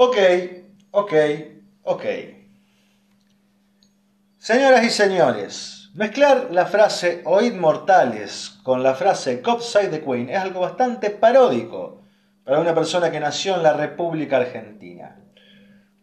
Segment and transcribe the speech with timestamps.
[0.00, 0.16] Ok,
[0.92, 1.12] ok,
[1.82, 2.04] ok.
[4.38, 10.30] Señoras y señores, mezclar la frase Oíd mortales con la frase Cop Side the Queen
[10.30, 12.04] es algo bastante paródico
[12.44, 15.16] para una persona que nació en la República Argentina.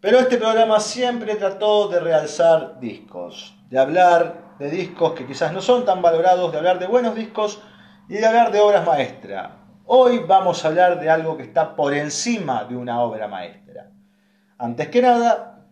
[0.01, 5.61] Pero este programa siempre trató de realzar discos, de hablar de discos que quizás no
[5.61, 7.61] son tan valorados, de hablar de buenos discos
[8.09, 9.64] y de hablar de obras maestras.
[9.87, 13.91] Hoy vamos a hablar de algo que está por encima de una obra maestra.
[14.57, 15.67] Antes que nada,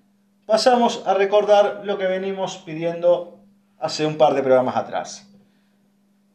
[0.46, 3.40] pasamos a recordar lo que venimos pidiendo
[3.80, 5.34] hace un par de programas atrás.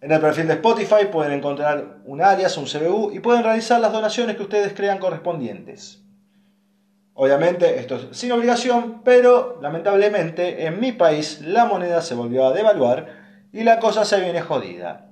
[0.00, 3.92] En el perfil de Spotify pueden encontrar un alias, un CBU y pueden realizar las
[3.92, 6.02] donaciones que ustedes crean correspondientes.
[7.14, 12.52] Obviamente esto es sin obligación, pero lamentablemente en mi país la moneda se volvió a
[12.52, 13.06] devaluar
[13.52, 15.10] y la cosa se viene jodida.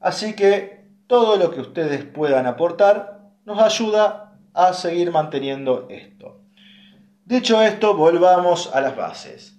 [0.00, 0.81] Así que
[1.12, 6.40] todo lo que ustedes puedan aportar nos ayuda a seguir manteniendo esto.
[7.26, 9.54] Dicho esto, volvamos a las bases.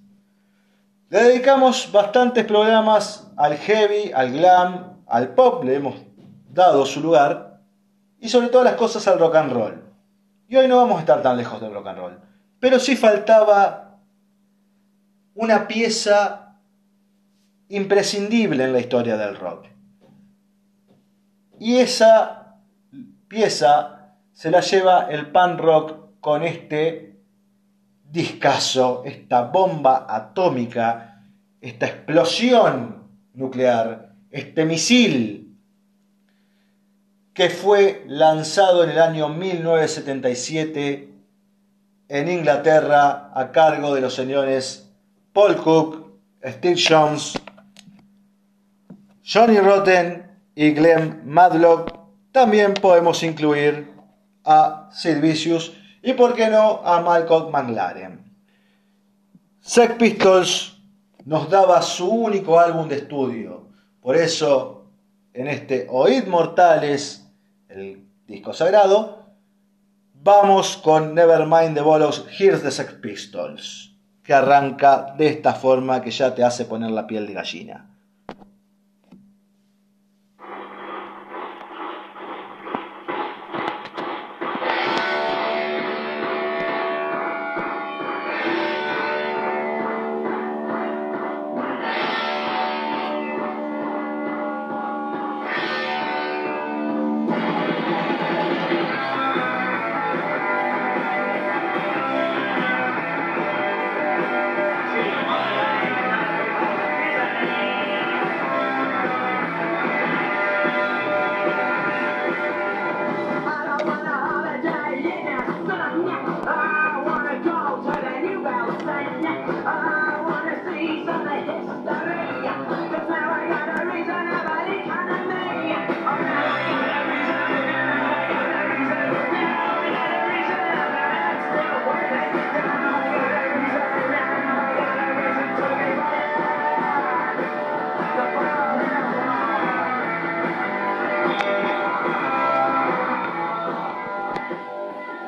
[1.10, 5.94] Le dedicamos bastantes programas al heavy, al glam, al pop, le hemos
[6.50, 7.60] dado su lugar,
[8.20, 9.84] y sobre todas las cosas al rock and roll.
[10.48, 12.20] Y hoy no vamos a estar tan lejos del rock and roll.
[12.60, 14.00] Pero sí faltaba
[15.36, 16.58] una pieza
[17.70, 19.68] imprescindible en la historia del rock.
[21.64, 22.58] Y esa
[23.30, 27.22] pieza se la lleva el pan rock con este
[28.12, 31.24] discazo, esta bomba atómica,
[31.62, 35.56] esta explosión nuclear, este misil
[37.34, 41.14] que fue lanzado en el año 1977
[42.10, 44.92] en Inglaterra a cargo de los señores
[45.32, 46.12] Paul Cook,
[46.44, 47.40] Steve Jones,
[49.24, 52.00] Johnny Rotten y Glenn Madlock.
[52.32, 53.92] También podemos incluir
[54.44, 58.24] a Sid Vicious y, por qué no, a Malcolm McLaren.
[59.62, 60.78] Sex Pistols
[61.26, 63.70] nos daba su único álbum de estudio.
[64.02, 64.88] Por eso,
[65.34, 67.26] en este Oíd Mortales
[67.70, 69.26] el disco sagrado,
[70.14, 76.12] vamos con Nevermind the Bollocks, Here's the Sex Pistols, que arranca de esta forma que
[76.12, 77.93] ya te hace poner la piel de gallina.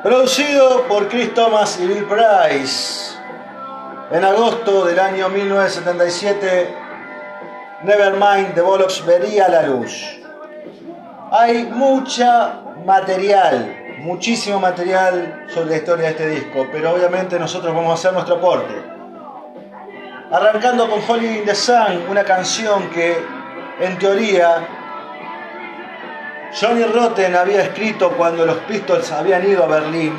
[0.06, 3.16] Producido por Chris Thomas y Bill Price.
[4.12, 6.76] En agosto del año 1977,
[7.82, 10.22] Nevermind de Bollocks vería la luz.
[11.32, 12.54] Hay mucha
[12.86, 18.14] material, muchísimo material sobre la historia de este disco, pero obviamente nosotros vamos a hacer
[18.14, 18.76] nuestro aporte.
[20.32, 23.18] Arrancando con Holy in the Sun, una canción que
[23.80, 24.85] en teoría
[26.60, 30.14] Johnny Rotten había escrito cuando los Pistols habían ido a Berlín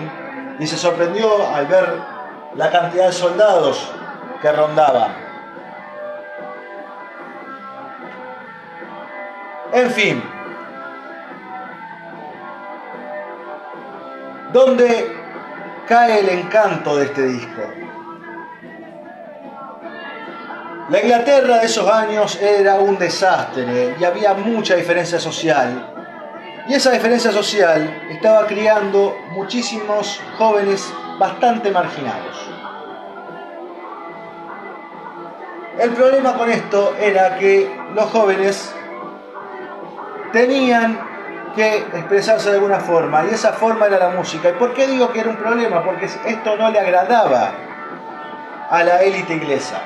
[0.59, 1.89] y se sorprendió al ver
[2.55, 3.91] la cantidad de soldados
[4.43, 5.13] que rondaban.
[9.73, 10.23] En fin,
[14.53, 15.17] ¿dónde
[15.89, 17.63] cae el encanto de este disco?
[20.91, 25.96] La Inglaterra de esos años era un desastre y había mucha diferencia social
[26.69, 32.51] y esa diferencia social estaba criando muchísimos jóvenes bastante marginados.
[35.79, 38.75] El problema con esto era que los jóvenes
[40.33, 40.99] tenían
[41.55, 44.51] que expresarse de alguna forma y esa forma era la música.
[44.51, 45.85] ¿Y por qué digo que era un problema?
[45.85, 47.53] Porque esto no le agradaba
[48.71, 49.81] a la élite inglesa.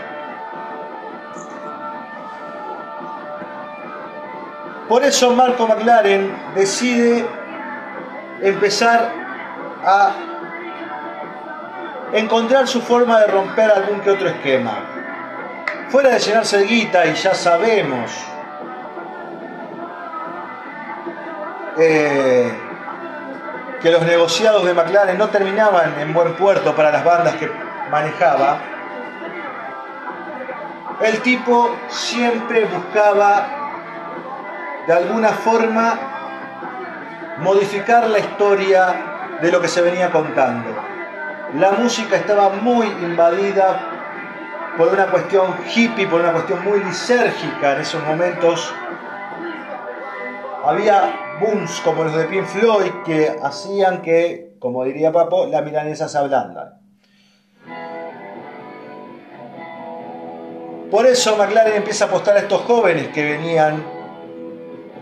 [4.91, 7.25] Por eso Marco McLaren decide
[8.43, 9.13] empezar
[9.85, 10.13] a
[12.13, 14.81] encontrar su forma de romper algún que otro esquema.
[15.91, 18.11] Fuera de llenarse de guita, y ya sabemos
[21.79, 22.53] eh,
[23.81, 27.49] que los negociados de McLaren no terminaban en buen puerto para las bandas que
[27.93, 28.59] manejaba,
[31.01, 33.60] el tipo siempre buscaba
[34.87, 35.99] de alguna forma
[37.39, 40.71] modificar la historia de lo que se venía contando.
[41.59, 43.81] La música estaba muy invadida
[44.77, 48.73] por una cuestión hippie, por una cuestión muy lisérgica en esos momentos.
[50.65, 56.09] Había booms como los de Pink Floyd que hacían que, como diría Papo, la milanesa
[56.09, 56.79] se ablandan.
[60.91, 64.00] Por eso McLaren empieza a apostar a estos jóvenes que venían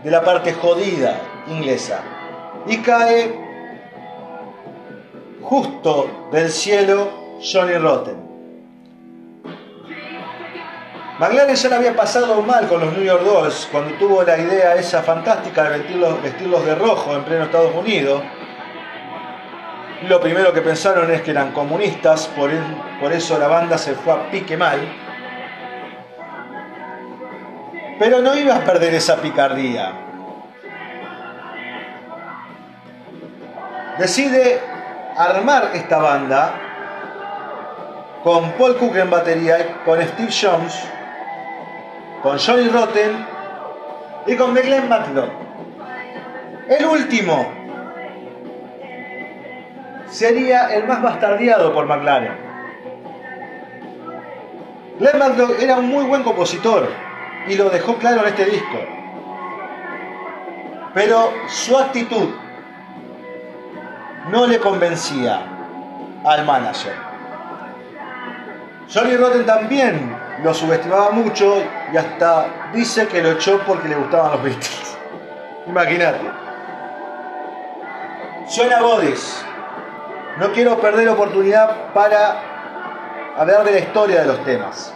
[0.03, 2.01] de la parte jodida inglesa.
[2.67, 3.33] Y cae
[5.41, 7.09] justo del cielo
[7.41, 8.29] Johnny Rotten.
[11.19, 14.75] McLaren ya le había pasado mal con los New York Dolls cuando tuvo la idea
[14.75, 18.21] esa fantástica de vestirlos, vestirlos de rojo en pleno Estados Unidos.
[20.07, 22.49] Lo primero que pensaron es que eran comunistas, por,
[23.01, 24.79] por eso la banda se fue a pique mal.
[27.99, 29.91] Pero no iba a perder esa picardía.
[33.99, 34.61] Decide
[35.17, 36.53] armar esta banda
[38.23, 40.81] con Paul Cook en batería con Steve Jones,
[42.23, 43.25] con Johnny Rotten
[44.27, 45.29] y con Glenn Matlock.
[46.69, 47.51] El último
[50.09, 52.37] sería el más bastardeado por McLaren.
[54.99, 56.89] Glenn Matlock era un muy buen compositor,
[57.47, 58.77] y lo dejó claro en este disco.
[60.93, 62.29] Pero su actitud
[64.31, 65.41] no le convencía
[66.25, 66.93] al manager.
[68.91, 71.61] Johnny Rotten también lo subestimaba mucho
[71.93, 74.97] y hasta dice que lo echó porque le gustaban los Beatles.
[75.67, 76.31] Imagínate.
[78.47, 79.45] Suena Bodis.
[80.39, 82.41] No quiero perder oportunidad para
[83.37, 84.93] hablar de la historia de los temas.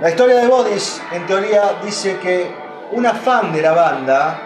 [0.00, 2.52] La historia de Bodis, en teoría, dice que
[2.90, 4.38] una fan de la banda,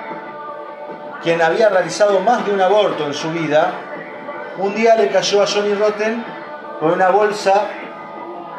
[1.23, 3.73] quien había realizado más de un aborto en su vida,
[4.59, 6.23] un día le cayó a Johnny Rotten
[6.79, 7.63] con una bolsa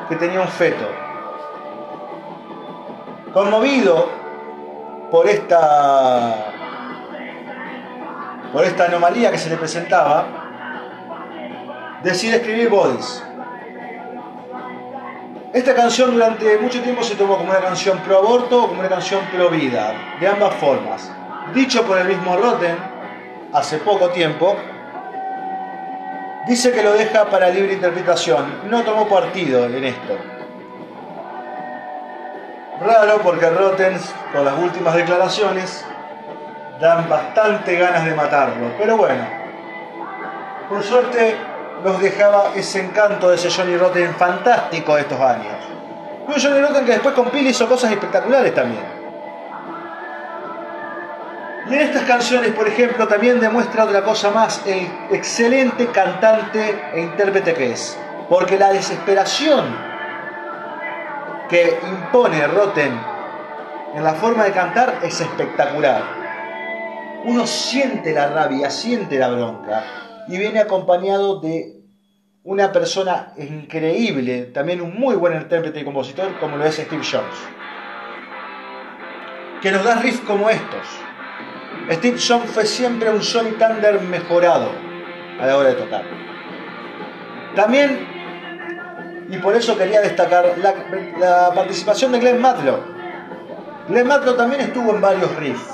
[0.09, 0.85] que tenía un feto.
[3.33, 4.09] Conmovido
[5.11, 6.53] por esta
[8.51, 10.25] por esta anomalía que se le presentaba,
[12.01, 13.23] decide escribir Bodis.
[15.51, 18.89] Esta canción durante mucho tiempo se tomó como una canción pro aborto o como una
[18.89, 21.11] canción pro vida, de ambas formas.
[21.55, 22.77] Dicho por el mismo Rotten
[23.51, 24.55] hace poco tiempo,
[26.47, 28.69] dice que lo deja para libre interpretación.
[28.69, 30.17] No tomó partido en esto.
[32.85, 33.99] Raro porque Rotten,
[34.31, 35.83] con las últimas declaraciones,
[36.79, 38.71] dan bastante ganas de matarlo.
[38.77, 39.25] Pero bueno,
[40.69, 41.35] por suerte
[41.83, 45.55] nos dejaba ese encanto de ese Johnny Rotten fantástico de estos años.
[46.27, 48.99] Un Johnny Rotten que después con Pili hizo cosas espectaculares también.
[51.69, 57.01] Y en estas canciones, por ejemplo, también demuestra otra cosa más, el excelente cantante e
[57.01, 57.97] intérprete que es.
[58.27, 59.65] Porque la desesperación
[61.47, 62.99] que impone Rotten
[63.95, 66.03] en la forma de cantar es espectacular.
[67.25, 69.83] Uno siente la rabia, siente la bronca
[70.29, 71.81] y viene acompañado de
[72.43, 77.35] una persona increíble, también un muy buen intérprete y compositor como lo es Steve Jones,
[79.61, 80.87] que nos da riffs como estos.
[81.91, 84.71] Steve Jones fue siempre un Johnny Thunder mejorado
[85.41, 86.03] a la hora de tocar.
[87.55, 92.81] También, y por eso quería destacar la, participación de Glenn Matlock.
[93.87, 95.73] Glenn Matlock también estuvo en varios riffs.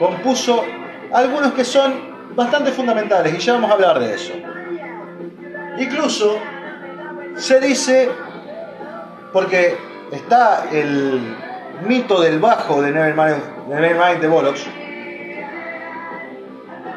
[0.00, 0.64] Compuso
[1.12, 4.32] algunos que son bastante fundamentales y ya vamos a hablar de eso.
[5.78, 6.38] Incluso
[7.36, 8.10] se dice,
[9.32, 9.76] porque
[10.10, 11.36] está el
[11.86, 14.66] mito del bajo de Nevermind, Nevermind de Bollocks,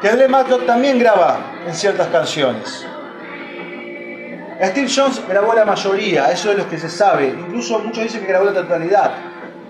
[0.00, 2.86] que Glenn Matlock también graba en ciertas canciones.
[4.62, 7.28] Steve Jones grabó la mayoría, eso es lo que se sabe.
[7.28, 9.10] Incluso muchos dicen que grabó la totalidad.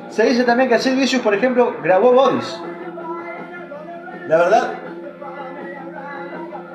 [0.08, 2.60] Se dice también que Sid Vicious, por ejemplo, grabó Bodies.
[4.26, 4.74] La verdad,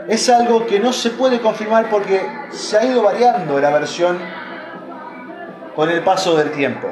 [0.07, 2.21] es algo que no se puede confirmar porque
[2.51, 4.19] se ha ido variando la versión
[5.75, 6.89] con el paso del tiempo.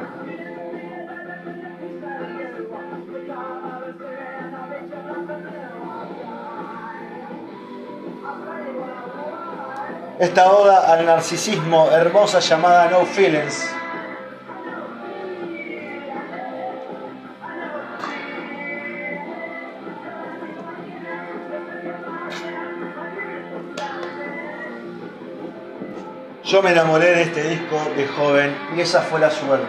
[10.24, 13.83] esta oda al narcisismo hermosa llamada No Feelings.
[26.46, 29.66] Yo me enamoré de este disco de joven y esa fue la suerte.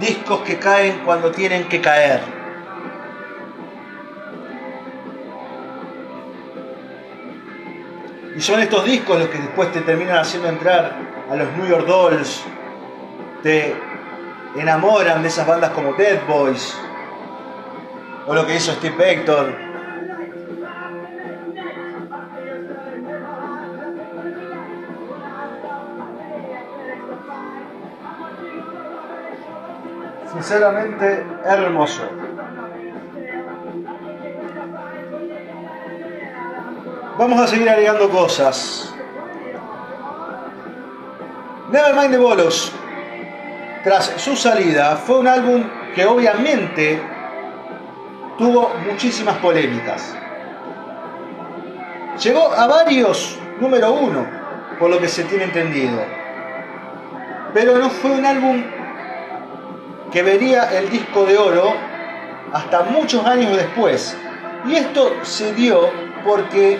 [0.00, 2.20] Discos que caen cuando tienen que caer.
[8.34, 10.96] Y son estos discos los que después te terminan haciendo entrar
[11.30, 12.42] a los New York Dolls,
[13.42, 13.74] te
[14.56, 16.74] enamoran de esas bandas como Dead Boys,
[18.26, 19.65] o lo que hizo Steve Hector,
[30.46, 32.08] sinceramente hermoso.
[37.18, 38.94] Vamos a seguir agregando cosas.
[41.72, 42.72] Nevermind the Bolos,
[43.82, 45.64] tras su salida, fue un álbum
[45.96, 47.02] que obviamente
[48.38, 50.14] tuvo muchísimas polémicas.
[52.22, 54.24] Llegó a varios número uno,
[54.78, 56.04] por lo que se tiene entendido.
[57.52, 58.75] Pero no fue un álbum
[60.16, 61.74] que vería el disco de oro
[62.50, 64.16] hasta muchos años después.
[64.66, 65.90] Y esto se dio
[66.24, 66.78] porque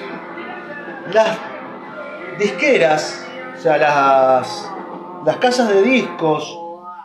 [1.13, 1.37] las
[2.39, 4.71] disqueras, o sea, las,
[5.27, 6.59] las casas de discos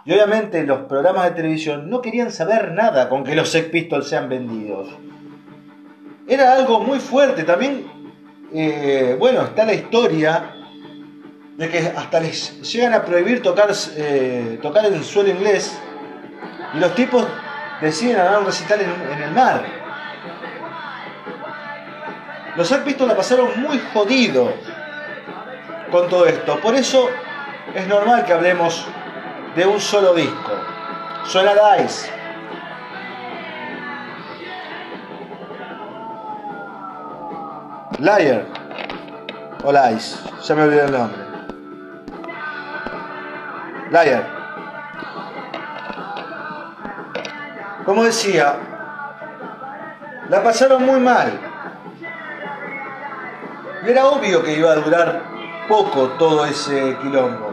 [0.05, 4.07] y obviamente los programas de televisión no querían saber nada con que los Sex Pistols
[4.07, 4.88] sean vendidos.
[6.29, 7.43] Era algo muy fuerte.
[7.43, 7.88] También,
[8.53, 10.55] eh, bueno, está la historia
[11.57, 15.77] de que hasta les llegan a prohibir tocar, eh, tocar el suelo inglés
[16.73, 17.25] y los tipos
[17.81, 19.63] deciden dar un recital en, el mar.
[22.55, 24.53] Los Sex Pistols la pasaron muy jodidos
[25.91, 26.59] con todo esto.
[26.59, 27.09] Por eso
[27.73, 28.85] es normal que hablemos
[29.55, 30.51] de un solo disco.
[31.25, 32.11] Suena Dice.
[37.99, 38.45] Liar.
[39.63, 40.17] O Lice.
[40.43, 41.21] Ya me olvidé el nombre.
[43.91, 44.40] Liar.
[47.91, 48.55] Como decía,
[50.29, 51.38] la pasaron muy mal.
[53.86, 55.21] Y era obvio que iba a durar
[55.67, 57.51] poco todo ese quilombo.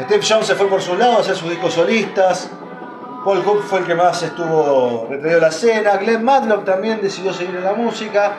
[0.00, 2.50] Steve Jones se fue por su lado a hacer sus discos solistas.
[3.22, 5.98] Paul Cook fue el que más estuvo retraído a la escena.
[5.98, 8.32] Glenn Matlock también decidió seguir en la música.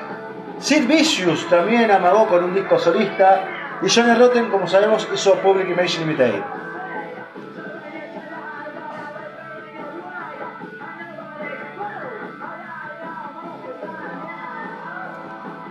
[0.58, 3.46] Sid Vicious también amagó con un disco solista.
[3.84, 6.42] Y Johnny Rotten, como sabemos, hizo Public Image Limited.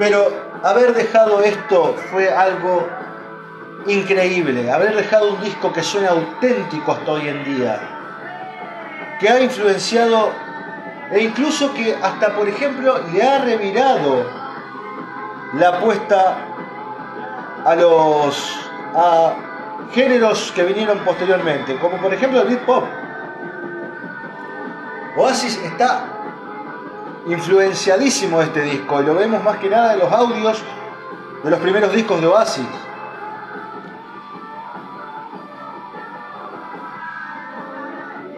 [0.01, 2.89] Pero haber dejado esto fue algo
[3.87, 4.73] increíble.
[4.73, 7.79] Haber dejado un disco que suena auténtico hasta hoy en día.
[9.21, 10.33] Que ha influenciado
[11.11, 14.25] e incluso que hasta, por ejemplo, le ha revirado
[15.53, 16.39] la apuesta
[17.67, 18.71] a los
[19.93, 22.85] géneros que vinieron posteriormente, como por ejemplo el beat pop.
[25.19, 26.05] Oasis está
[27.27, 30.63] influenciadísimo este disco y lo vemos más que nada en los audios
[31.43, 32.67] de los primeros discos de Oasis.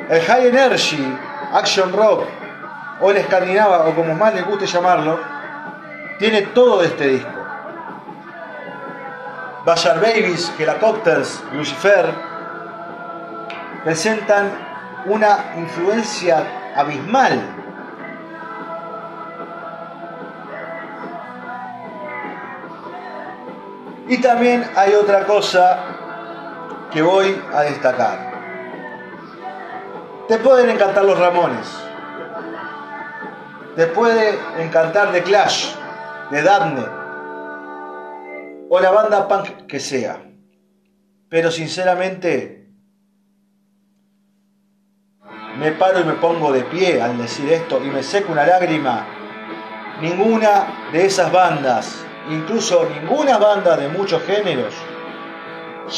[0.09, 1.19] El High Energy,
[1.53, 2.25] Action Rock
[3.01, 5.19] o el Escandinava o como más les guste llamarlo,
[6.19, 7.31] tiene todo de este disco.
[9.65, 12.13] Bashar Babies, Cocktails, Lucifer,
[13.85, 14.51] presentan
[15.07, 16.45] una influencia
[16.77, 17.62] abismal
[24.13, 25.85] Y también hay otra cosa
[26.93, 28.31] que voy a destacar.
[30.29, 31.67] Te pueden encantar los Ramones.
[33.75, 35.75] Te puede encantar The Clash,
[36.31, 36.85] de Daphne.
[38.69, 40.23] O la banda punk que sea.
[41.31, 42.69] Pero sinceramente,
[45.59, 49.07] me paro y me pongo de pie al decir esto y me seco una lágrima.
[50.03, 54.75] Ninguna de esas bandas incluso ninguna banda de muchos géneros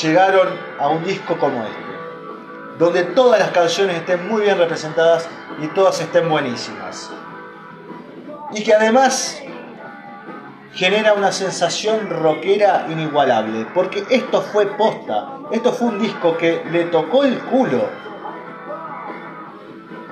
[0.03, 5.29] llegaron a un disco como este, donde todas las canciones estén muy bien representadas
[5.61, 7.11] y todas estén buenísimas.
[8.53, 9.41] Y que además
[10.73, 16.85] genera una sensación rockera inigualable, porque esto fue posta, esto fue un disco que le
[16.85, 17.89] tocó el culo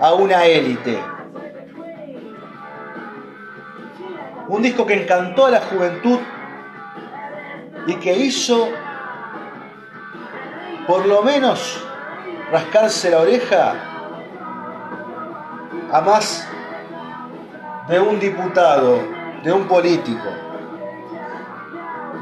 [0.01, 1.12] a una élite
[4.49, 6.19] Un disco que encantó a la juventud
[7.87, 8.69] y que hizo
[10.87, 11.85] por lo menos
[12.51, 13.75] rascarse la oreja
[15.93, 16.47] a más
[17.89, 18.99] de un diputado,
[19.43, 20.29] de un político,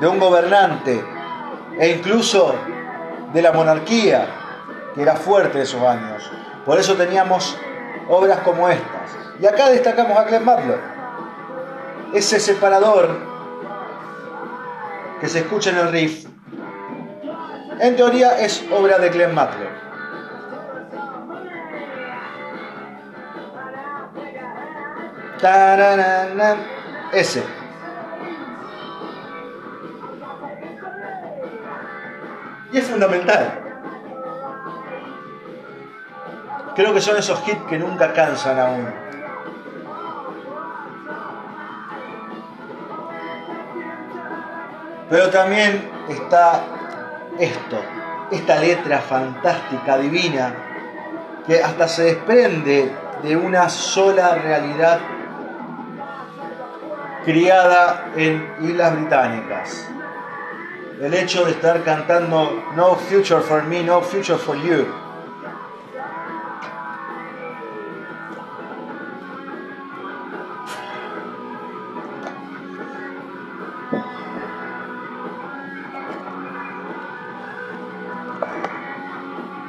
[0.01, 1.05] de un gobernante
[1.79, 2.55] e incluso
[3.33, 4.27] de la monarquía,
[4.95, 6.31] que era fuerte esos años.
[6.65, 7.57] Por eso teníamos
[8.09, 9.17] obras como estas.
[9.41, 10.81] Y acá destacamos a Glenn Butler,
[12.13, 13.09] ese separador
[15.21, 16.27] que se escucha en el riff.
[17.81, 19.71] En teoría es obra de Glenn Butler.
[27.13, 27.43] Ese.
[32.73, 33.61] Y es fundamental.
[36.77, 39.10] Creo que son esos hits que nunca cansan a uno.
[45.11, 46.63] Pero también está
[47.39, 47.83] esto,
[48.31, 50.55] esta letra fantástica, divina,
[51.47, 55.01] que hasta se desprende de una sola realidad
[57.25, 59.89] criada en Islas Británicas.
[61.01, 65.10] El hecho de estar cantando No Future for Me, No Future for You.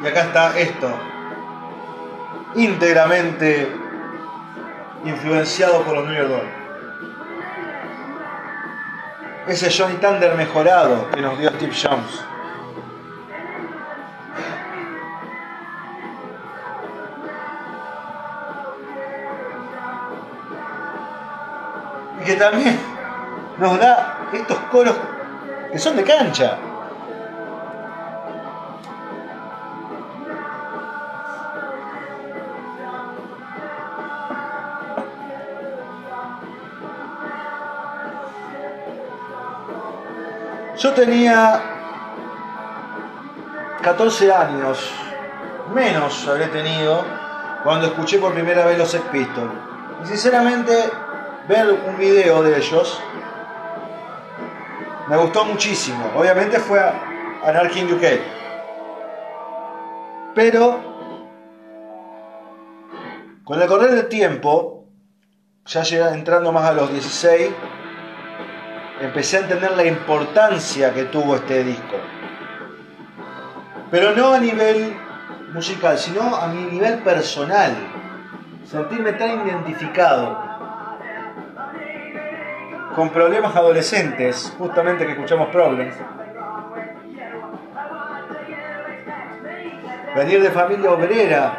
[0.03, 0.89] Y acá está esto,
[2.55, 3.71] íntegramente
[5.05, 6.61] influenciado por los New York Dolls.
[9.47, 12.25] Ese Johnny Thunder mejorado que nos dio Steve Jones.
[22.21, 22.79] Y que también
[23.59, 24.95] nos da estos coros
[25.71, 26.57] que son de cancha.
[41.05, 41.59] Tenía
[43.81, 44.91] 14 años,
[45.73, 47.03] menos habré tenido,
[47.63, 49.51] cuando escuché por primera vez los Sex Pistols.
[50.03, 50.91] Y sinceramente,
[51.47, 53.01] ver un video de ellos
[55.07, 56.05] me gustó muchísimo.
[56.15, 58.03] Obviamente fue Anarchy in UK.
[60.35, 60.79] Pero,
[63.43, 64.85] con el correr del tiempo,
[65.65, 65.81] ya
[66.13, 67.49] entrando más a los 16,
[69.05, 71.97] empecé a entender la importancia que tuvo este disco.
[73.89, 74.95] Pero no a nivel
[75.53, 77.75] musical, sino a mi nivel personal.
[78.63, 80.51] Sentirme tan identificado
[82.95, 85.95] con problemas adolescentes, justamente que escuchamos Problems.
[90.15, 91.53] Venir de familia obrera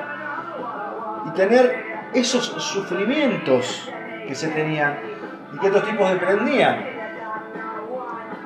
[1.26, 3.90] y tener esos sufrimientos
[4.28, 4.98] que se tenían
[5.54, 6.91] y que estos tipos deprendían.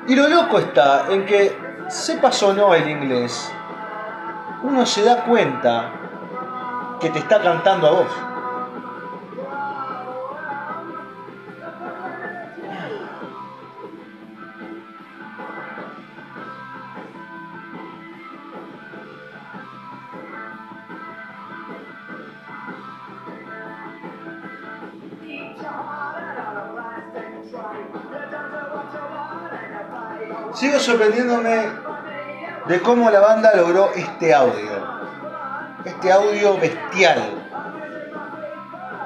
[0.08, 1.56] Y lo loco está en que,
[1.88, 3.52] sepas o no el inglés,
[4.62, 5.90] uno se da cuenta
[7.00, 8.35] que te está cantando a vos.
[31.06, 31.68] Sorprendiéndome
[32.66, 34.96] de cómo la banda logró este audio.
[35.84, 37.22] Este audio bestial.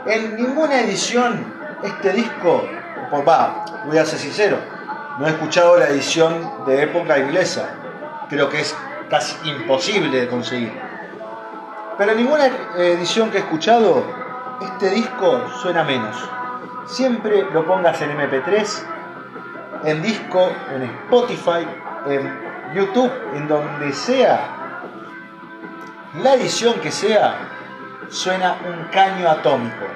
[0.07, 2.65] En ninguna edición este disco,
[3.11, 4.57] por va, voy a ser sincero,
[5.19, 7.69] no he escuchado la edición de época inglesa.
[8.31, 8.75] Creo que es
[9.11, 10.73] casi imposible de conseguir.
[11.99, 12.47] Pero en ninguna
[12.79, 14.05] edición que he escuchado,
[14.63, 16.17] este disco suena menos.
[16.87, 18.87] Siempre lo pongas en MP3
[19.85, 21.67] en disco, en Spotify,
[22.07, 24.41] en YouTube, en donde sea,
[26.23, 27.37] la edición que sea,
[28.09, 29.87] suena un caño atómico.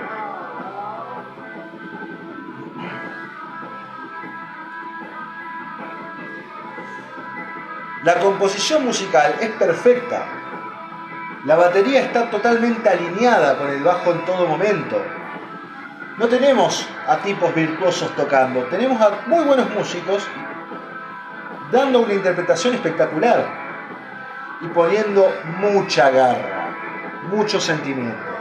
[8.04, 10.26] La composición musical es perfecta.
[11.46, 15.02] La batería está totalmente alineada con el bajo en todo momento.
[16.18, 20.22] No tenemos a tipos virtuosos tocando, tenemos a muy buenos músicos
[21.74, 23.44] dando una interpretación espectacular
[24.60, 26.70] y poniendo mucha garra,
[27.28, 28.33] mucho sentimiento.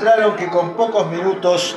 [0.00, 1.76] Demostraron que con pocos minutos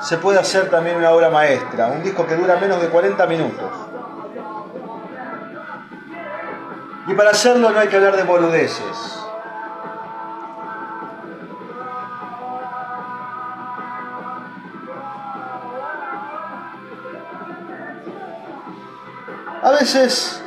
[0.00, 3.70] se puede hacer también una obra maestra, un disco que dura menos de 40 minutos.
[7.06, 9.16] Y para hacerlo no hay que hablar de boludeces.
[19.62, 20.42] A veces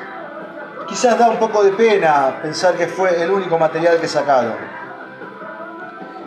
[0.88, 4.73] quizás da un poco de pena pensar que fue el único material que sacaron.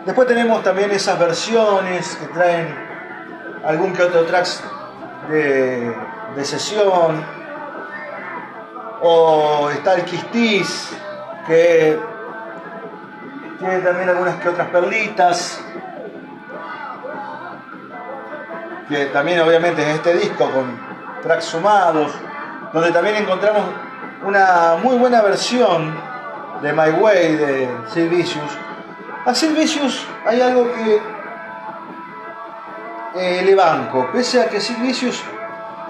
[0.07, 2.73] Después tenemos también esas versiones que traen
[3.65, 4.63] algún que otro tracks
[5.27, 5.93] de,
[6.45, 7.25] sesión.
[9.01, 10.91] O está el Quistis,
[11.45, 11.99] que
[13.59, 15.59] tiene también algunas que otras perlitas.
[18.87, 20.79] Que también obviamente en este disco con
[21.21, 22.13] tracks sumados
[22.71, 23.63] donde también encontramos
[24.25, 25.93] una muy buena versión
[26.61, 28.66] de My Way de Sid Vicious.
[29.27, 31.01] A Sid Vicious hay algo que
[33.15, 35.21] eh, le banco, pese a que Sid Vicious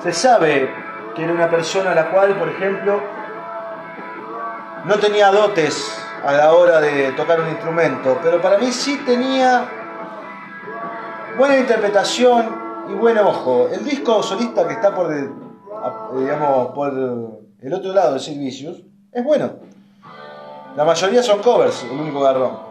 [0.02, 0.68] se sabe
[1.14, 3.00] que era una persona a la cual, por ejemplo,
[4.86, 9.66] no tenía dotes a la hora de tocar un instrumento, pero para mí sí tenía
[11.38, 13.70] buena interpretación y buen ojo.
[13.72, 15.14] El disco solista que está por
[16.16, 19.52] digamos, por el otro lado de servicios es bueno.
[20.76, 22.67] La mayoría son covers, el único garrón.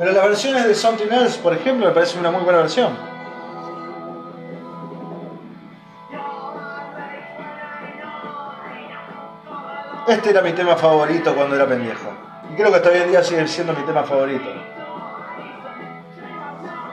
[0.00, 2.96] Pero las versiones de Something Else, por ejemplo, me parece una muy buena versión.
[10.08, 12.08] Este era mi tema favorito cuando era pendejo.
[12.50, 14.50] Y creo que hasta hoy en día sigue siendo mi tema favorito.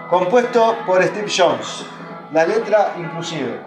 [0.09, 1.85] Compuesto por Steve Jones
[2.33, 3.61] la letra inclusive.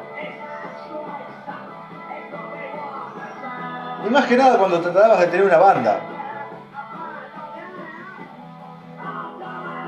[4.07, 6.10] Y más que nada cuando tratabas de tener una banda.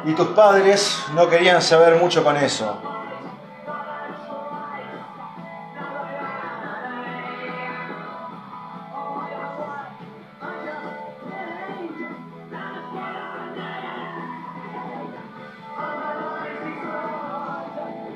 [0.05, 2.93] Y tus padres no querían saber mucho con eso.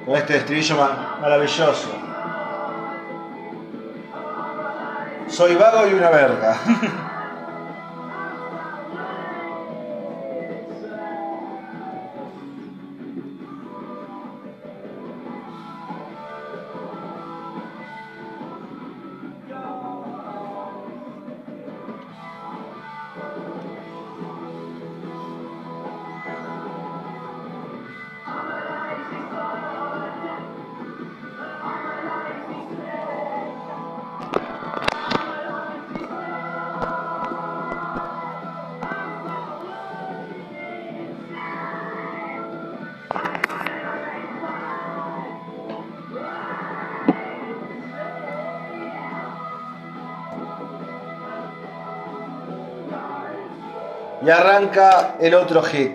[0.06, 0.76] con este estribillo
[1.20, 1.88] maravilloso.
[5.28, 6.56] Soy vago y una verga.
[55.20, 55.92] El otro hit.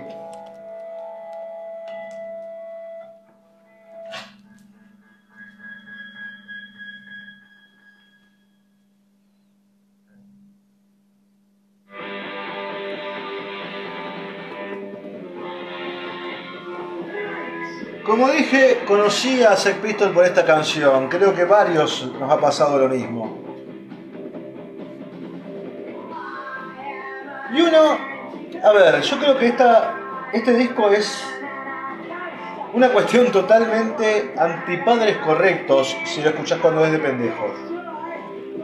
[18.06, 21.10] Como dije, conocí a Sex Pistol por esta canción.
[21.10, 23.38] Creo que varios nos ha pasado lo mismo.
[27.54, 28.11] Y uno
[28.64, 29.96] a ver, yo creo que esta,
[30.34, 31.24] este disco es
[32.74, 37.52] una cuestión totalmente antipadres correctos si lo escuchás cuando es de pendejos.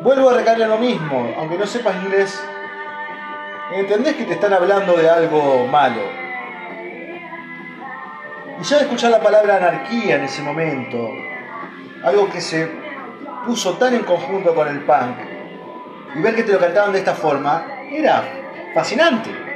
[0.04, 2.40] Vuelvo a recargar lo mismo, aunque no sepas inglés,
[3.74, 6.02] entendés que te están hablando de algo malo.
[8.60, 11.10] Y ya escuchar la palabra anarquía en ese momento,
[12.04, 12.72] algo que se
[13.46, 15.18] puso tan en conjunto con el punk,
[16.16, 18.24] y ver que te lo cantaban de esta forma, era
[18.74, 19.47] fascinante.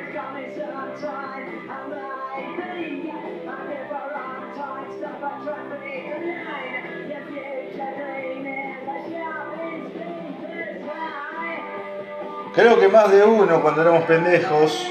[12.54, 14.86] Creo que más de uno cuando éramos pendejos,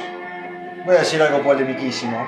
[0.87, 2.27] voy a decir algo polemiquísimo,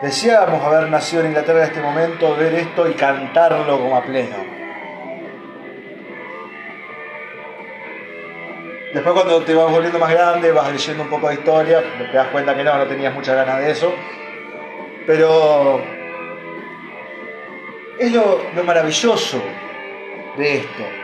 [0.00, 4.36] deseábamos haber nacido en Inglaterra en este momento, ver esto y cantarlo como a pleno.
[8.94, 12.28] Después cuando te vas volviendo más grande, vas leyendo un poco de historia, te das
[12.28, 13.92] cuenta que no, no tenías muchas ganas de eso.
[15.04, 15.82] Pero
[17.98, 19.42] es lo, lo maravilloso
[20.36, 20.97] de esto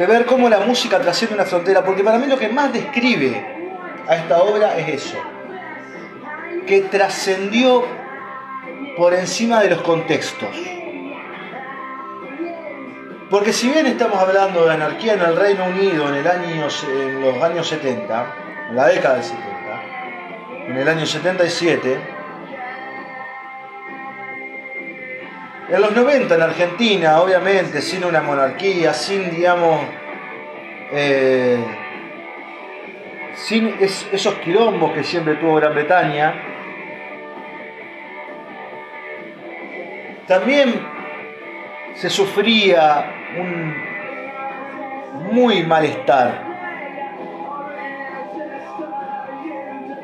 [0.00, 3.44] de ver cómo la música trasciende una frontera, porque para mí lo que más describe
[4.08, 5.18] a esta obra es eso,
[6.66, 7.84] que trascendió
[8.96, 10.56] por encima de los contextos.
[13.28, 17.20] Porque si bien estamos hablando de anarquía en el Reino Unido en, el año, en
[17.20, 18.34] los años 70,
[18.70, 19.46] en la década del 70,
[20.66, 21.98] en el año 77,
[25.70, 29.80] en los 90 en Argentina, obviamente, sin una monarquía, sin, digamos,
[30.92, 31.64] eh,
[33.34, 36.34] sin esos quilombos que siempre tuvo Gran Bretaña,
[40.26, 40.84] también
[41.94, 43.74] se sufría un
[45.32, 46.50] muy malestar.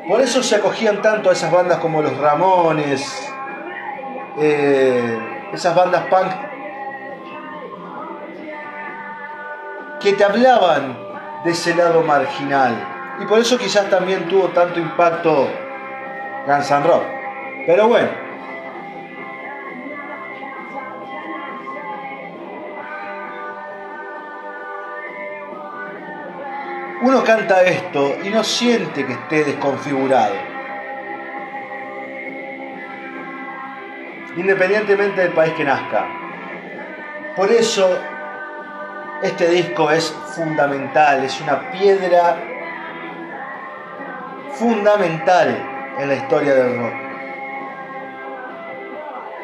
[0.07, 3.33] Por eso se acogían tanto a esas bandas como los Ramones,
[4.39, 6.31] eh, esas bandas punk
[9.99, 10.97] que te hablaban
[11.43, 12.75] de ese lado marginal.
[13.19, 15.49] Y por eso quizás también tuvo tanto impacto
[16.45, 17.07] Guns N' Roses.
[17.65, 18.09] Pero bueno.
[27.01, 30.56] Uno canta esto y no siente que esté desconfigurado.
[34.37, 36.05] Independientemente del país que nazca.
[37.35, 37.99] Por eso
[39.21, 42.37] este disco es fundamental, es una piedra
[44.53, 46.93] fundamental en la historia del rock.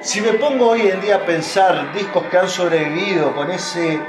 [0.01, 3.99] Si me pongo hoy en día a pensar discos que han sobrevivido con ese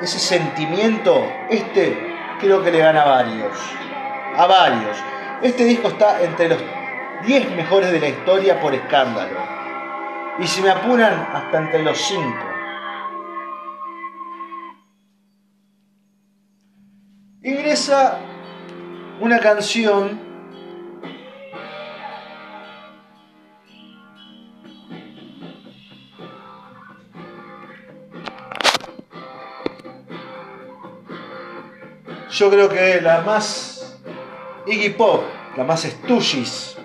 [0.00, 1.96] ese sentimiento, este
[2.40, 3.56] creo que le gana a varios.
[4.36, 4.96] A varios.
[5.42, 6.58] Este disco está entre los
[7.26, 9.38] 10 mejores de la historia por escándalo.
[10.38, 12.22] Y si me apuran, hasta entre los 5.
[17.42, 18.18] Ingresa
[19.20, 20.32] una canción
[32.42, 34.00] yo creo que la más
[34.66, 35.22] Iggy Pop,
[35.56, 36.81] la más Stooges.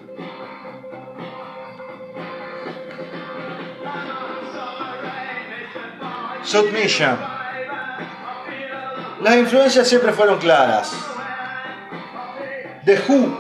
[6.48, 7.18] Submission.
[9.22, 10.96] Las influencias siempre fueron claras.
[12.86, 13.38] The Who,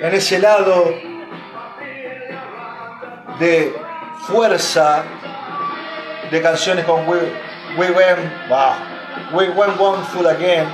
[0.00, 0.94] en ese lado
[3.40, 3.74] de
[4.28, 5.02] fuerza
[6.30, 7.18] de canciones con We,
[7.76, 8.20] We Went,
[9.32, 10.68] We Went One Full Again,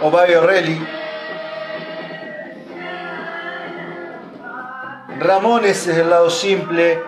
[0.00, 0.88] o Bobby O'Reilly.
[5.18, 6.98] Ramones es el lado simple,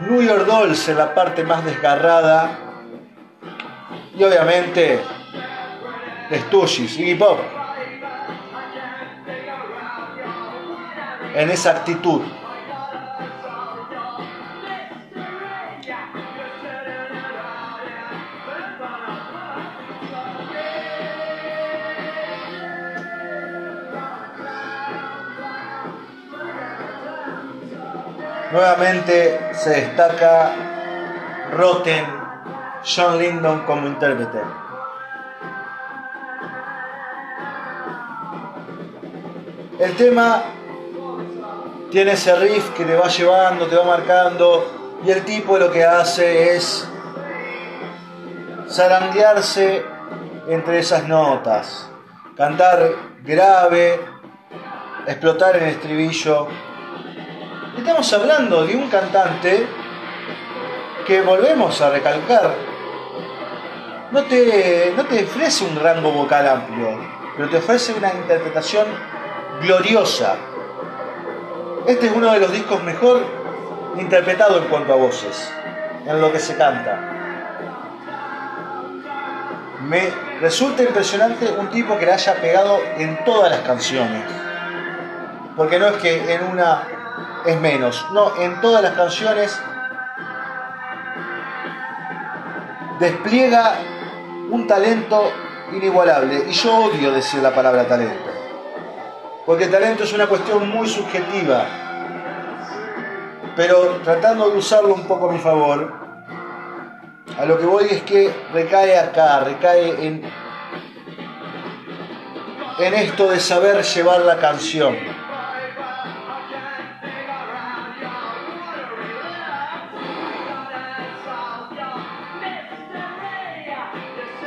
[0.00, 2.58] New York Dolls en la parte más desgarrada
[4.16, 5.00] y obviamente
[6.30, 7.38] Stooges, Iggy Pop
[11.34, 12.22] en esa actitud.
[28.58, 30.50] Nuevamente se destaca
[31.52, 32.04] Rotten,
[32.84, 34.40] John Lindon como intérprete.
[39.78, 40.42] El tema
[41.92, 45.84] tiene ese riff que te va llevando, te va marcando, y el tipo lo que
[45.84, 46.88] hace es
[48.68, 49.84] zarandearse
[50.48, 51.88] entre esas notas,
[52.36, 52.90] cantar
[53.22, 54.00] grave,
[55.06, 56.48] explotar en estribillo
[57.88, 59.66] Estamos hablando de un cantante
[61.06, 62.52] que volvemos a recalcar,
[64.10, 67.00] no te, no te ofrece un rango vocal amplio,
[67.34, 68.84] pero te ofrece una interpretación
[69.62, 70.36] gloriosa.
[71.86, 73.22] Este es uno de los discos mejor
[73.96, 75.50] interpretados en cuanto a voces,
[76.04, 77.00] en lo que se canta.
[79.88, 80.10] Me
[80.42, 84.24] resulta impresionante un tipo que le haya pegado en todas las canciones.
[85.56, 86.97] Porque no es que en una
[87.48, 88.06] es menos.
[88.12, 89.58] No, en todas las canciones
[93.00, 93.78] despliega
[94.50, 95.32] un talento
[95.72, 96.44] inigualable.
[96.48, 98.30] Y yo odio decir la palabra talento.
[99.46, 101.64] Porque talento es una cuestión muy subjetiva.
[103.56, 105.92] Pero tratando de usarlo un poco a mi favor,
[107.38, 110.30] a lo que voy es que recae acá, recae en,
[112.78, 115.17] en esto de saber llevar la canción.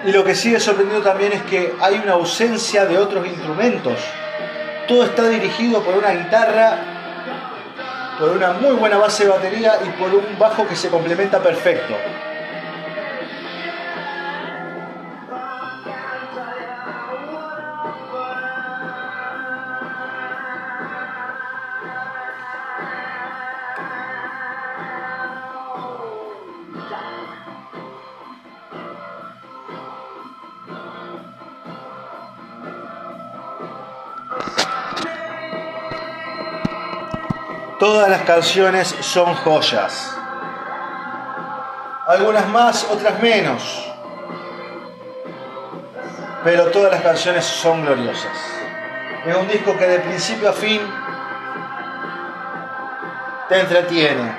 [0.05, 3.99] Y lo que sigue sorprendiendo también es que hay una ausencia de otros instrumentos.
[4.87, 6.79] Todo está dirigido por una guitarra,
[8.19, 11.95] por una muy buena base de batería y por un bajo que se complementa perfecto.
[37.81, 40.15] Todas las canciones son joyas.
[42.05, 43.91] Algunas más, otras menos.
[46.43, 48.37] Pero todas las canciones son gloriosas.
[49.25, 50.79] Es un disco que de principio a fin
[53.49, 54.31] te entretiene.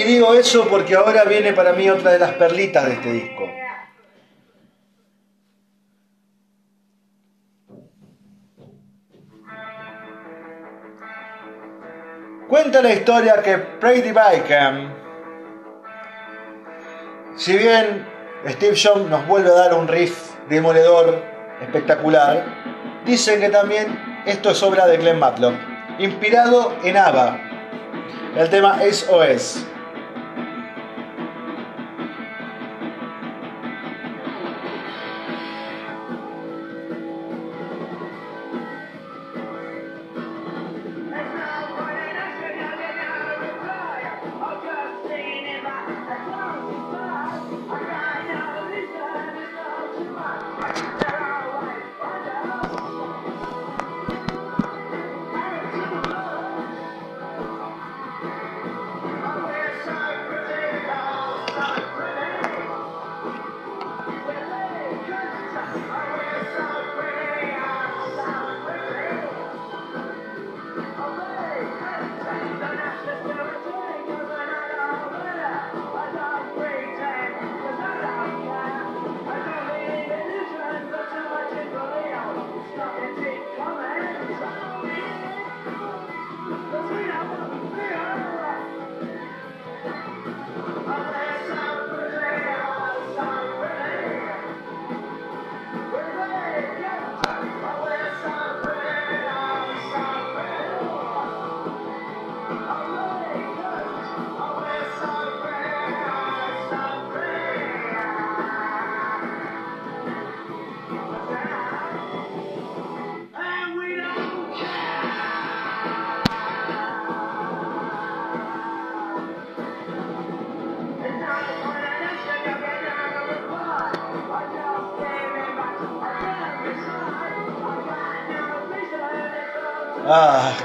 [0.00, 3.46] Y digo eso porque ahora viene para mí otra de las perlitas de este disco.
[12.48, 14.94] Cuenta la historia que Brady Bickham,
[17.36, 18.06] si bien
[18.48, 21.22] Steve Jobs nos vuelve a dar un riff demoledor
[21.60, 22.46] espectacular,
[23.04, 25.56] dicen que también esto es obra de Glenn Matlock,
[25.98, 27.38] inspirado en ABBA,
[28.38, 29.66] el tema SOS.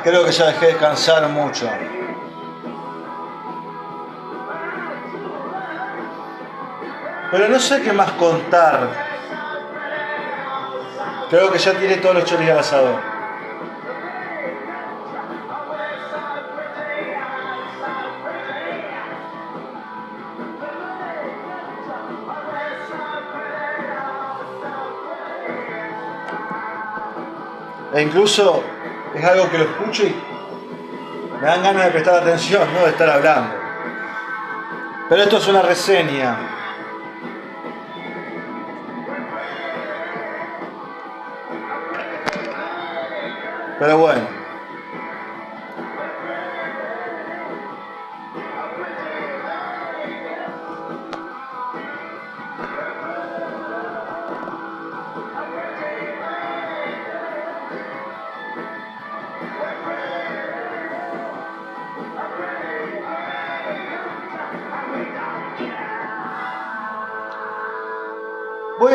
[0.05, 1.67] Creo que ya dejé descansar mucho.
[7.31, 8.87] Pero no sé qué más contar.
[11.31, 12.99] Creo que ya tiene todos los choris al asador.
[27.95, 28.74] E incluso
[29.25, 30.15] algo que lo escucho y
[31.41, 33.55] me dan ganas de prestar atención, no de estar hablando.
[35.09, 36.37] Pero esto es una reseña.
[43.79, 44.34] Pero bueno.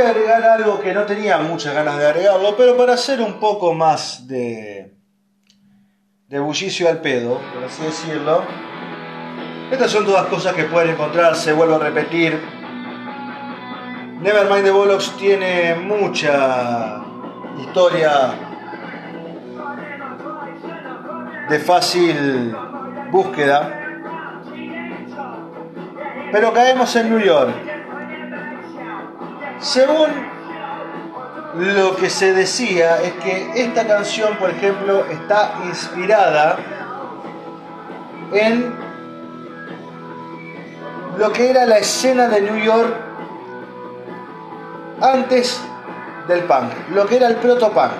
[0.00, 4.26] Agregar algo que no tenía muchas ganas de agregarlo, pero para hacer un poco más
[4.26, 4.94] de,
[6.26, 8.42] de bullicio al pedo, por así decirlo.
[9.70, 12.40] Estas son todas cosas que pueden encontrarse, vuelvo a repetir.
[14.20, 17.02] Nevermind the Bollocks tiene mucha
[17.60, 18.32] historia
[21.48, 22.56] de fácil
[23.10, 23.76] búsqueda.
[26.32, 27.69] Pero caemos en New York.
[29.60, 30.08] Según
[31.54, 36.56] lo que se decía es que esta canción, por ejemplo, está inspirada
[38.32, 38.74] en
[41.18, 42.94] lo que era la escena de New York
[45.02, 45.60] antes
[46.26, 47.92] del punk, lo que era el proto-punk.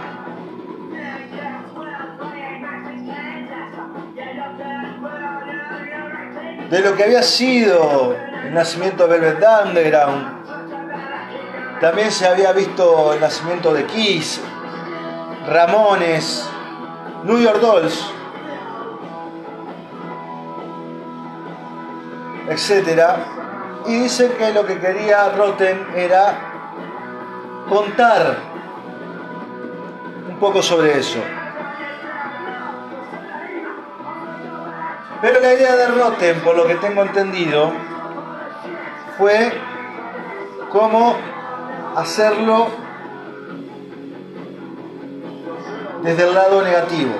[6.71, 10.39] De lo que había sido el nacimiento de Velvet Underground,
[11.81, 14.41] también se había visto el nacimiento de Kiss,
[15.47, 16.47] Ramones,
[17.24, 18.12] New York Dolls,
[22.51, 23.03] etc.
[23.87, 26.39] Y dicen que lo que quería Rotten era
[27.66, 28.37] contar
[30.28, 31.18] un poco sobre eso.
[35.22, 37.72] Pero la idea de Rotten, por lo que tengo entendido,
[39.16, 39.53] fue
[40.70, 41.30] cómo
[41.97, 42.68] hacerlo
[46.03, 47.14] desde el lado negativo.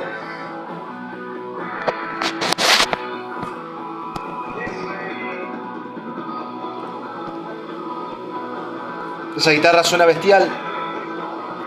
[9.37, 10.49] Esa guitarra suena bestial.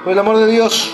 [0.03, 0.93] Por el amor de Dios.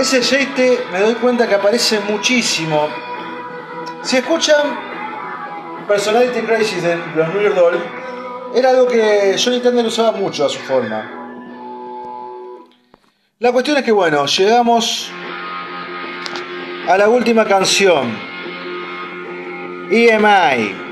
[0.00, 2.88] Ese JT me doy cuenta que aparece muchísimo.
[4.02, 7.82] Si escuchan Personality Crisis de los New York Dolls,
[8.54, 11.04] era algo que Johnny Thunder usaba mucho a su forma.
[13.40, 15.12] La cuestión es que, bueno, llegamos
[16.88, 18.16] a la última canción.
[19.90, 20.89] EMI.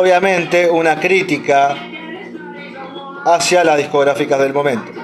[0.00, 1.76] Obviamente una crítica
[3.26, 4.99] hacia las discográficas del momento.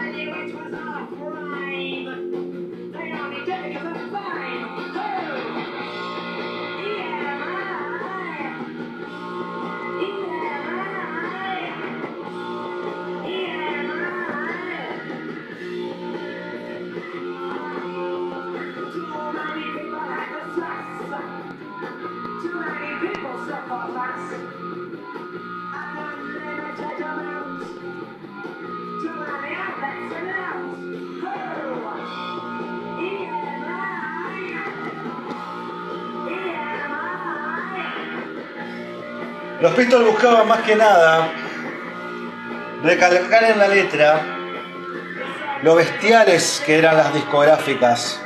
[39.60, 41.30] Los Pistols buscaban más que nada
[42.82, 44.20] recalcar en la letra
[45.62, 48.20] lo bestiales que eran las discográficas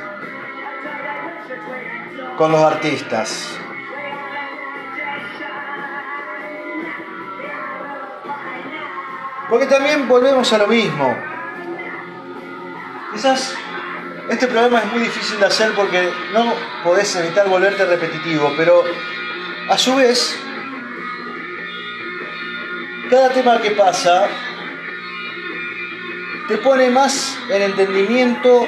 [2.37, 3.57] con los artistas.
[9.49, 11.15] Porque también volvemos a lo mismo.
[13.13, 13.55] Quizás
[14.29, 16.53] este programa es muy difícil de hacer porque no
[16.83, 18.83] podés evitar volverte repetitivo, pero
[19.69, 20.37] a su vez
[23.11, 24.25] cada tema que pasa
[26.47, 28.65] te pone más en entendimiento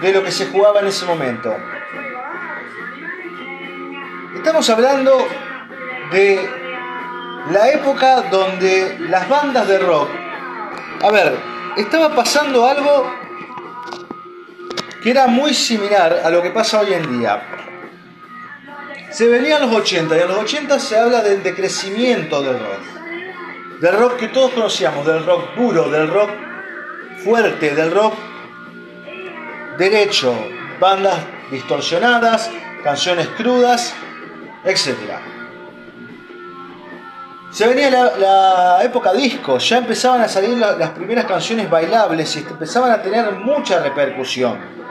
[0.00, 1.56] de lo que se jugaba en ese momento.
[4.36, 5.26] Estamos hablando
[6.12, 6.48] de
[7.50, 10.08] la época donde las bandas de rock,
[11.02, 11.36] a ver,
[11.76, 13.12] estaba pasando algo
[15.02, 17.63] que era muy similar a lo que pasa hoy en día.
[19.14, 23.80] Se venían los 80 y en los 80 se habla del decrecimiento del rock.
[23.80, 26.30] Del rock que todos conocíamos, del rock puro, del rock
[27.22, 28.14] fuerte, del rock
[29.78, 30.34] derecho.
[30.80, 31.20] Bandas
[31.52, 32.50] distorsionadas,
[32.82, 33.94] canciones crudas
[34.64, 34.96] etc.
[37.52, 42.90] Se venía la, época disco, ya empezaban a salir las primeras canciones bailables y empezaban
[42.90, 44.83] a tener mucha repercusión.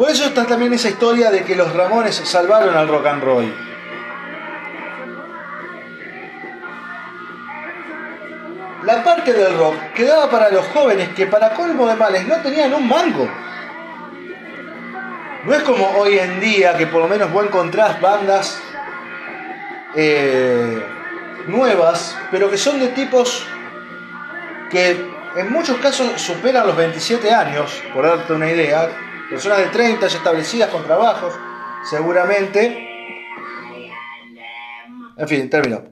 [0.00, 3.54] Por eso está también esa historia de que los Ramones salvaron al rock and roll.
[8.82, 12.72] La parte del rock quedaba para los jóvenes que para colmo de males no tenían
[12.72, 13.28] un mango.
[15.44, 18.58] No es como hoy en día que por lo menos vos encontrás bandas
[19.94, 20.82] eh,
[21.46, 23.46] nuevas, pero que son de tipos
[24.70, 24.92] que
[25.36, 28.88] en muchos casos superan los 27 años, por darte una idea,
[29.30, 31.32] personas de 30 ya establecidas con trabajos,
[31.88, 32.88] seguramente.
[35.16, 35.84] En fin, termino.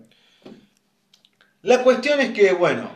[1.62, 2.91] La cuestión es que, bueno,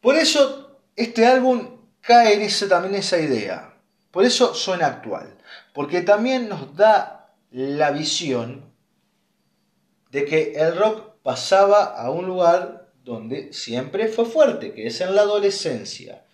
[0.00, 3.74] por eso este álbum cae en esa, también esa idea.
[4.10, 5.36] Por eso suena actual.
[5.74, 8.72] Porque también nos da la visión
[10.10, 15.14] de que el rock pasaba a un lugar donde siempre fue fuerte, que es en
[15.14, 16.25] la adolescencia.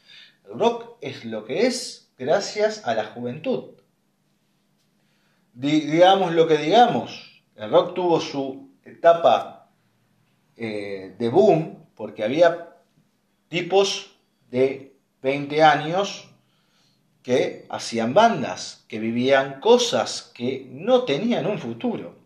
[0.44, 3.70] El rock es lo que es gracias a la juventud.
[5.54, 9.70] Digamos lo que digamos, el rock tuvo su etapa
[10.56, 12.76] eh, de boom porque había
[13.48, 14.16] tipos
[14.50, 16.28] de 20 años
[17.22, 22.16] que hacían bandas, que vivían cosas que no tenían un futuro.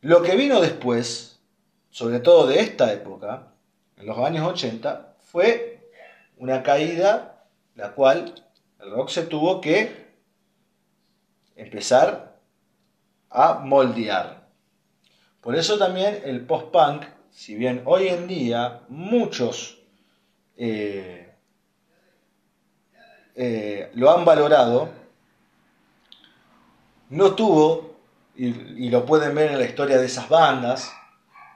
[0.00, 1.40] Lo que vino después,
[1.90, 3.52] sobre todo de esta época,
[3.96, 5.90] en los años 80, fue
[6.38, 8.34] una caída la cual
[8.80, 10.08] el rock se tuvo que
[11.54, 12.40] empezar
[13.30, 14.48] a moldear.
[15.40, 19.78] Por eso también el post-punk, si bien hoy en día muchos
[20.56, 21.30] eh,
[23.36, 24.88] eh, lo han valorado,
[27.10, 27.96] no tuvo,
[28.34, 30.92] y, lo pueden ver en la historia de esas bandas,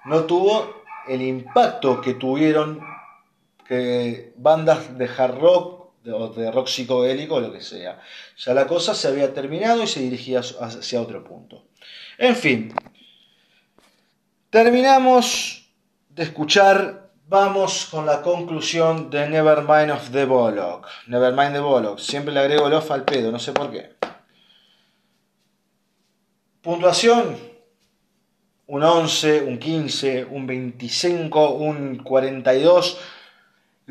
[0.05, 2.92] no tuvo el impacto que tuvieron
[3.67, 8.01] que bandas de hard rock o de rock psicodélico o lo que sea.
[8.37, 11.67] Ya la cosa se había terminado y se dirigía hacia otro punto.
[12.19, 12.75] En fin,
[14.51, 15.69] terminamos
[16.11, 17.03] de escuchar
[17.33, 20.87] Vamos con la conclusión de Nevermind of the Bollock.
[21.07, 21.99] Nevermind the Bollock.
[21.99, 23.95] Siempre le agrego el off al pedo, no sé por qué.
[26.61, 27.39] Puntuación.
[28.67, 33.01] Un 11, un 15, un 25, un 42.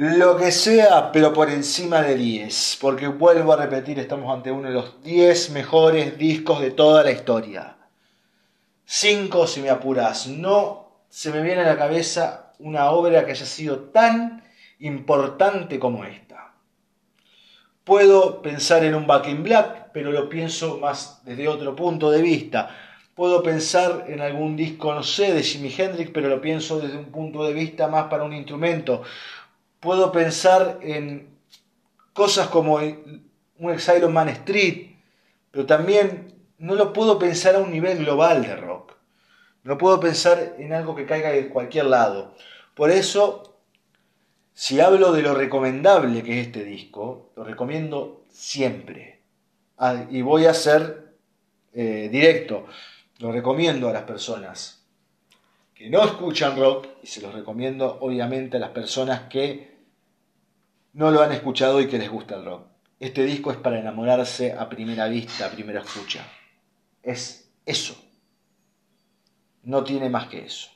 [0.03, 2.79] Lo que sea, pero por encima de 10.
[2.81, 7.11] Porque vuelvo a repetir, estamos ante uno de los 10 mejores discos de toda la
[7.11, 7.77] historia.
[8.83, 10.25] 5 si me apuras.
[10.25, 14.43] No se me viene a la cabeza una obra que haya sido tan
[14.79, 16.55] importante como esta.
[17.83, 22.23] Puedo pensar en un Back in Black, pero lo pienso más desde otro punto de
[22.23, 22.75] vista.
[23.13, 27.11] Puedo pensar en algún disco, no sé, de Jimi Hendrix, pero lo pienso desde un
[27.11, 29.03] punto de vista más para un instrumento.
[29.81, 31.37] Puedo pensar en
[32.13, 34.95] cosas como un Exile on Man Street,
[35.51, 38.93] pero también no lo puedo pensar a un nivel global de rock.
[39.63, 42.35] No puedo pensar en algo que caiga de cualquier lado.
[42.75, 43.57] Por eso,
[44.53, 49.21] si hablo de lo recomendable que es este disco, lo recomiendo siempre.
[49.77, 51.15] Ah, y voy a ser
[51.73, 52.67] eh, directo.
[53.17, 54.85] Lo recomiendo a las personas
[55.73, 59.70] que no escuchan rock y se los recomiendo obviamente a las personas que
[60.93, 62.67] no lo han escuchado y que les gusta el rock.
[62.99, 66.25] Este disco es para enamorarse a primera vista, a primera escucha.
[67.01, 67.95] Es eso.
[69.63, 70.69] No tiene más que eso.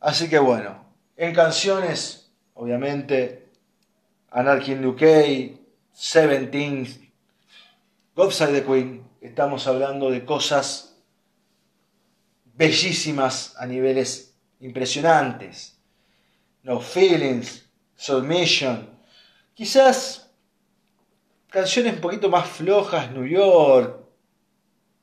[0.00, 0.84] Así que bueno,
[1.16, 3.48] en canciones, obviamente,
[4.30, 5.02] Anarchy in UK,
[5.92, 6.86] Seventeen,
[8.14, 10.96] God Side the Queen, estamos hablando de cosas
[12.54, 15.78] bellísimas a niveles impresionantes.
[16.62, 17.67] No Feelings,
[17.98, 18.88] Submission,
[19.54, 20.30] quizás
[21.50, 23.98] canciones un poquito más flojas, New York,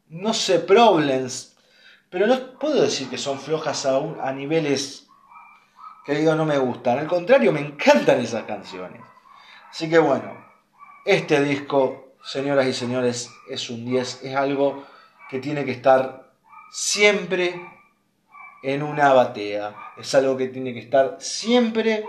[0.08, 1.58] no sé, Problems,
[2.10, 5.08] pero no puedo decir que son flojas aún a niveles
[6.06, 7.00] que digo no me gustan.
[7.00, 9.02] Al contrario, me encantan esas canciones.
[9.70, 10.46] Así que bueno,
[11.04, 14.24] este disco, señoras y señores, es un 10.
[14.24, 14.86] Es algo
[15.30, 16.32] que tiene que estar
[16.72, 17.60] siempre
[18.64, 19.76] en una batea.
[19.98, 22.06] Es algo que tiene que estar siempre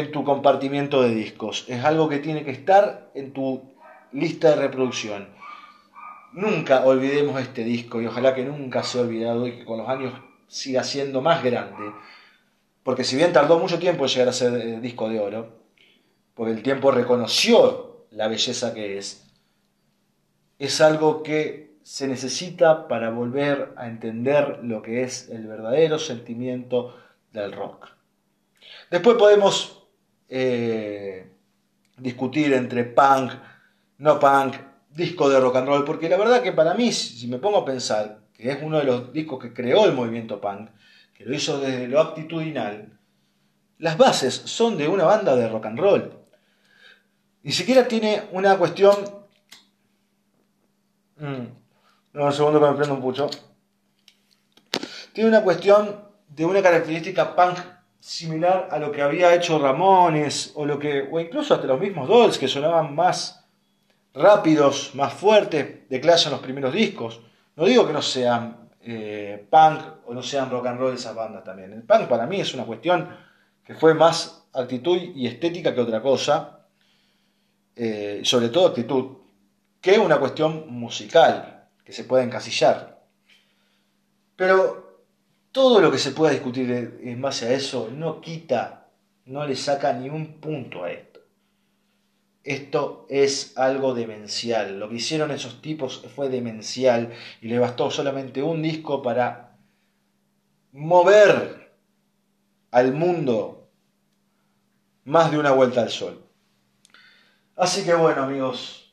[0.00, 1.64] en tu compartimiento de discos.
[1.68, 3.74] Es algo que tiene que estar en tu
[4.12, 5.28] lista de reproducción.
[6.32, 10.12] Nunca olvidemos este disco y ojalá que nunca sea olvidado y que con los años
[10.48, 11.92] siga siendo más grande.
[12.82, 15.56] Porque si bien tardó mucho tiempo en llegar a ser eh, disco de oro,
[16.34, 19.26] porque el tiempo reconoció la belleza que es,
[20.58, 26.96] es algo que se necesita para volver a entender lo que es el verdadero sentimiento
[27.32, 27.88] del rock.
[28.90, 29.75] Después podemos
[30.28, 31.30] eh,
[31.98, 33.32] discutir entre punk,
[33.98, 34.54] no punk,
[34.90, 37.64] disco de rock and roll, porque la verdad que para mí, si me pongo a
[37.64, 40.70] pensar, que es uno de los discos que creó el movimiento punk,
[41.14, 42.98] que lo hizo desde lo actitudinal,
[43.78, 46.12] las bases son de una banda de rock and roll.
[47.42, 48.96] Ni siquiera tiene una cuestión...
[51.18, 51.46] Mm,
[52.14, 53.28] un segundo que me prendo un pucho.
[55.12, 57.58] Tiene una cuestión de una característica punk
[58.00, 62.08] similar a lo que había hecho Ramones o lo que o incluso hasta los mismos
[62.08, 63.44] Dolls que sonaban más
[64.14, 67.20] rápidos, más fuertes de Clash en los primeros discos.
[67.56, 71.44] No digo que no sean eh, punk o no sean rock and roll esas bandas
[71.44, 71.72] también.
[71.72, 73.08] El punk para mí es una cuestión
[73.64, 76.60] que fue más actitud y estética que otra cosa,
[77.74, 79.18] eh, sobre todo actitud,
[79.80, 83.00] que una cuestión musical que se puede encasillar.
[84.36, 84.85] Pero
[85.56, 88.90] todo lo que se pueda discutir en base a eso no quita,
[89.24, 91.20] no le saca ni un punto a esto.
[92.44, 94.78] Esto es algo demencial.
[94.78, 99.56] Lo que hicieron esos tipos fue demencial y le bastó solamente un disco para
[100.72, 101.74] mover
[102.70, 103.70] al mundo
[105.04, 106.22] más de una vuelta al sol.
[107.56, 108.92] Así que bueno amigos,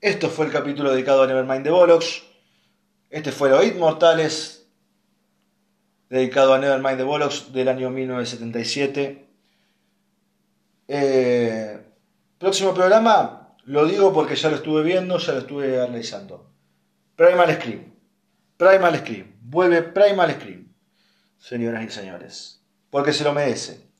[0.00, 2.22] esto fue el capítulo dedicado a Nevermind the Bollocks.
[3.10, 4.59] Este fue Oid Mortales,
[6.10, 9.26] dedicado a Nevermind the Bollocks del año 1977.
[10.88, 11.80] Eh,
[12.40, 16.50] Próximo programa, lo digo porque ya lo estuve viendo, ya lo estuve analizando.
[17.14, 17.92] Primal Scream.
[18.56, 19.36] Primal Scream.
[19.42, 20.72] Vuelve Primal Scream.
[21.36, 22.62] Señoras y señores.
[22.88, 23.90] Porque se lo merece.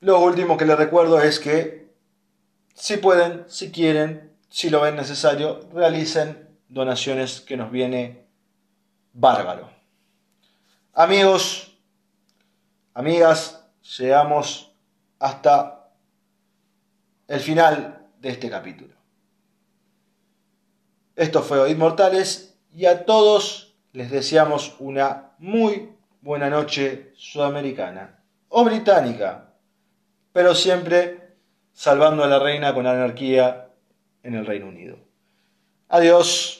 [0.00, 1.92] Lo último que les recuerdo es que
[2.72, 8.24] si pueden, si quieren, si lo ven necesario, realicen donaciones que nos viene
[9.12, 9.70] bárbaro.
[10.92, 11.78] Amigos,
[12.94, 13.64] amigas,
[13.96, 14.74] llegamos
[15.20, 15.88] hasta
[17.28, 18.94] el final de este capítulo.
[21.14, 28.64] Esto fue Oíd Mortales y a todos les deseamos una muy buena noche sudamericana o
[28.64, 29.54] británica,
[30.32, 31.36] pero siempre
[31.72, 33.70] salvando a la reina con anarquía
[34.24, 34.98] en el Reino Unido.
[35.88, 36.59] Adiós.